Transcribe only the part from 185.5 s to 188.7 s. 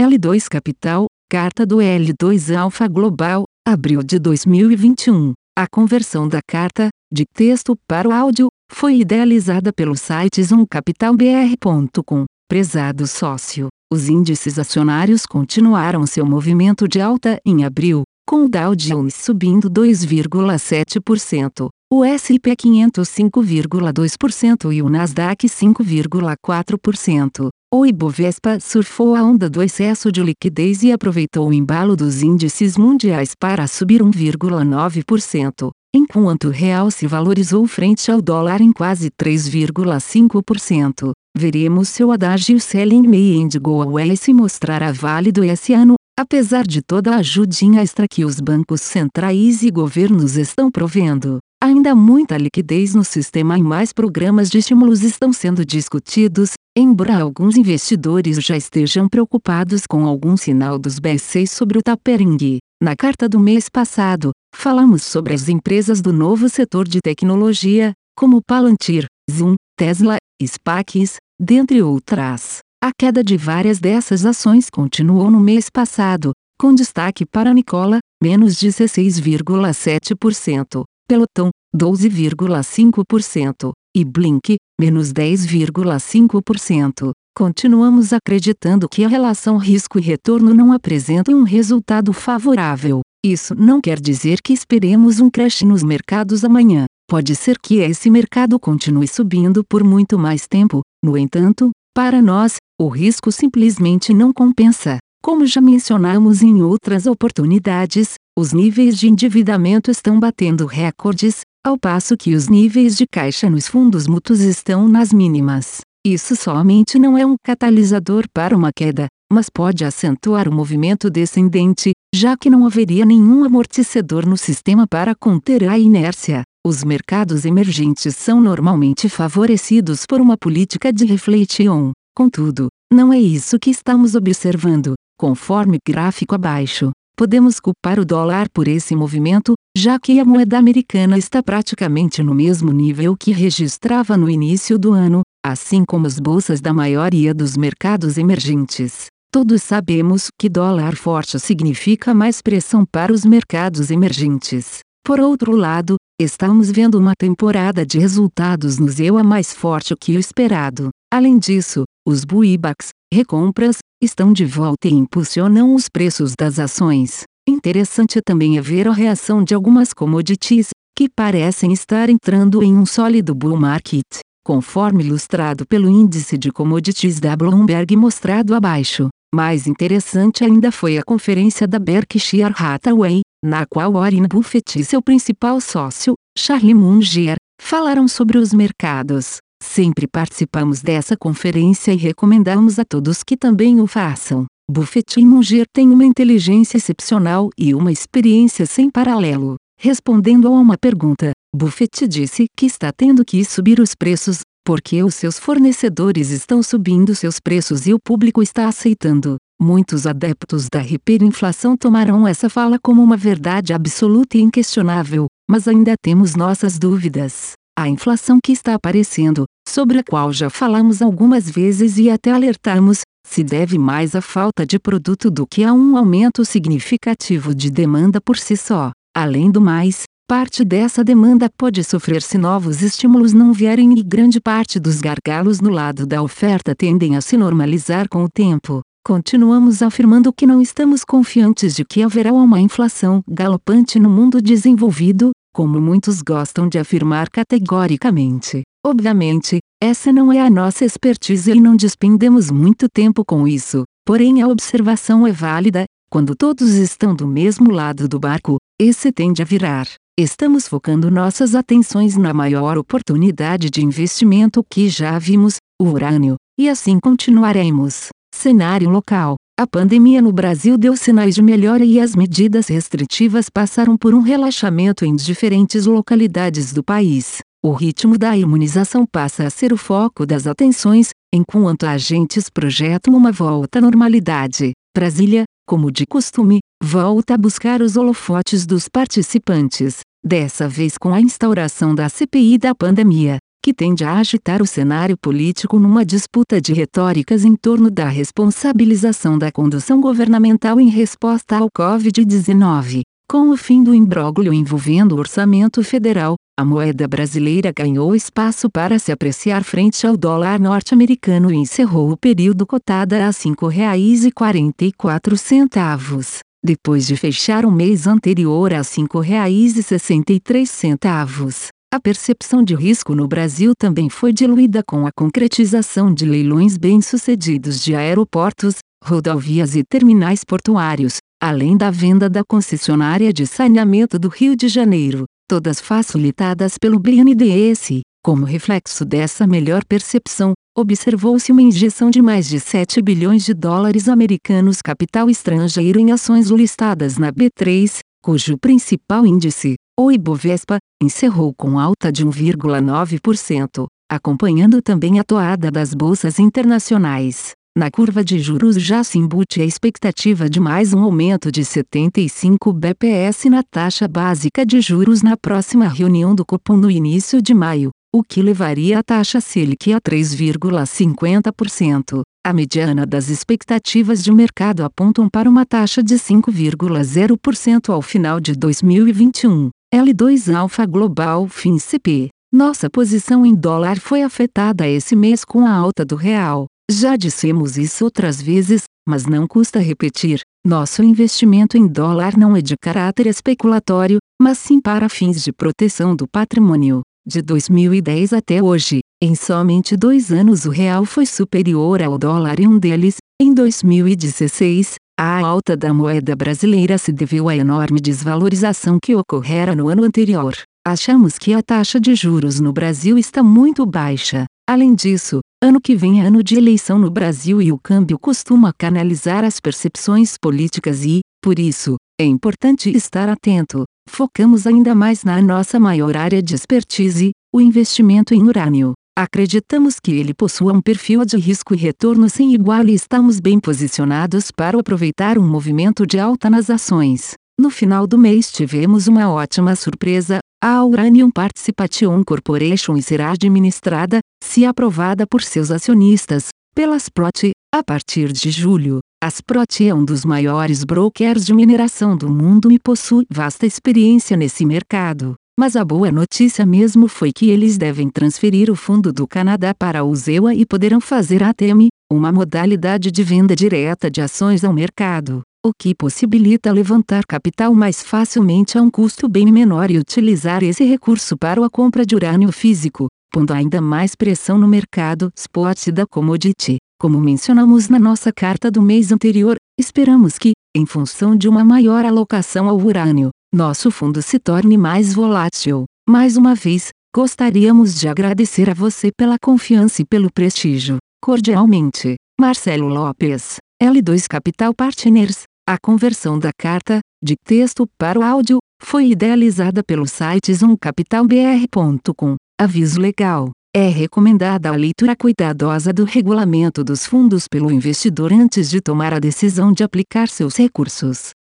sócio, Charlie Munger, falaram sobre os